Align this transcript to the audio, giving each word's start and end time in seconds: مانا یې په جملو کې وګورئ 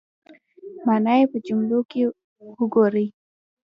مانا 0.85 1.13
یې 1.19 1.25
په 1.31 1.37
جملو 1.45 1.79
کې 1.89 2.01
وګورئ 2.59 3.07